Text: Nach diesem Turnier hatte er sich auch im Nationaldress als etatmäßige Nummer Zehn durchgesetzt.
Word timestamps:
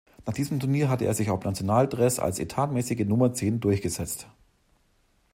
Nach 0.25 0.33
diesem 0.33 0.59
Turnier 0.59 0.89
hatte 0.89 1.05
er 1.05 1.13
sich 1.13 1.29
auch 1.29 1.41
im 1.43 1.47
Nationaldress 1.49 2.17
als 2.17 2.39
etatmäßige 2.39 3.05
Nummer 3.05 3.33
Zehn 3.33 3.59
durchgesetzt. 3.59 4.27